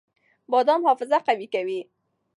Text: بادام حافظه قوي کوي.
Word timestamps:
بادام 0.51 0.81
حافظه 0.87 1.17
قوي 1.27 1.47
کوي. 1.53 1.79